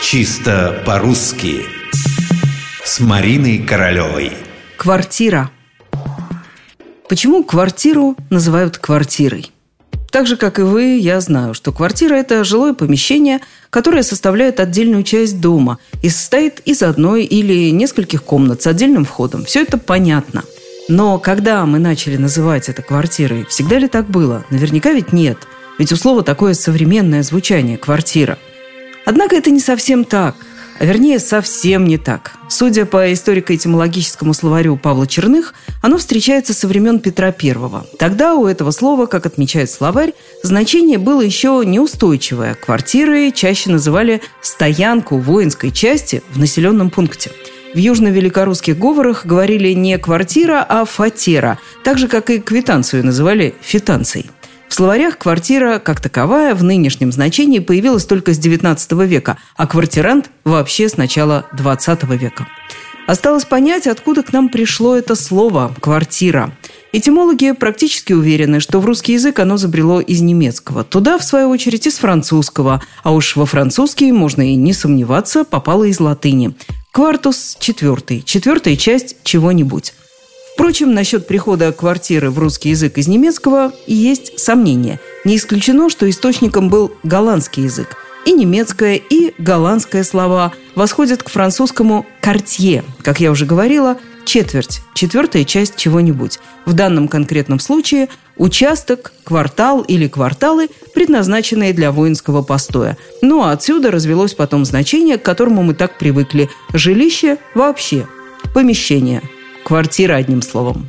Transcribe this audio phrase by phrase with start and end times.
[0.00, 1.66] Чисто по-русски
[2.84, 4.32] С Мариной Королевой
[4.76, 5.50] Квартира
[7.08, 9.50] Почему квартиру называют квартирой?
[10.12, 13.40] Так же, как и вы, я знаю, что квартира– это жилое помещение,
[13.70, 19.44] которое составляет отдельную часть дома и состоит из одной или нескольких комнат с отдельным входом.
[19.44, 20.44] Все это понятно.
[20.88, 24.44] Но когда мы начали называть это квартирой, всегда ли так было?
[24.50, 25.38] Наверняка ведь нет.
[25.78, 28.38] Ведь у слова такое современное звучание– квартира.
[29.08, 30.34] Однако это не совсем так.
[30.78, 32.32] А вернее, совсем не так.
[32.50, 37.54] Судя по историко-этимологическому словарю Павла Черных, оно встречается со времен Петра I.
[37.98, 42.54] Тогда у этого слова, как отмечает словарь, значение было еще неустойчивое.
[42.54, 47.30] Квартиры чаще называли стоянку воинской части в населенном пункте.
[47.72, 54.30] В южно-великорусских говорах говорили не квартира, а фатера, так же, как и квитанцию называли фитанцией.
[54.68, 60.30] В словарях квартира, как таковая, в нынешнем значении появилась только с XIX века, а квартирант
[60.44, 62.46] вообще с начала XX века.
[63.08, 66.52] Осталось понять, откуда к нам пришло это слово «квартира».
[66.92, 70.84] Этимологи практически уверены, что в русский язык оно забрело из немецкого.
[70.84, 72.82] Туда, в свою очередь, из французского.
[73.02, 76.54] А уж во французский, можно и не сомневаться, попало из латыни.
[76.92, 78.22] Квартус– четвертый.
[78.22, 79.94] Четвертая часть чего-нибудь.
[80.58, 84.98] Впрочем, насчет прихода квартиры в русский язык из немецкого есть сомнения.
[85.24, 87.96] Не исключено, что источником был голландский язык.
[88.26, 92.82] И немецкое, и голландское слова восходят к французскому «картье».
[93.02, 96.40] Как я уже говорила, четверть, четвертая часть чего-нибудь.
[96.66, 102.98] В данном конкретном случае участок, квартал или кварталы, предназначенные для воинского постоя.
[103.22, 108.08] Ну а отсюда развелось потом значение, к которому мы так привыкли– жилище вообще,
[108.52, 109.22] помещение–
[109.68, 110.86] Квартира, одним словом.